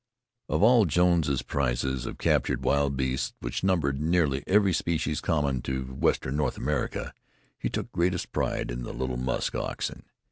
[0.49, 5.83] Of all Jones's prizes of captured wild beasts which numbered nearly every species common to
[5.93, 7.13] western North America
[7.59, 10.03] he took greatest pride in the little musk oxen.